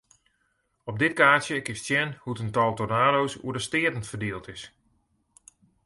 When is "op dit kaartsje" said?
0.83-1.61